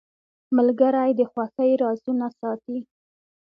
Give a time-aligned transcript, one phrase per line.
[0.57, 2.77] ملګری د خوښۍ رازونه ساتي.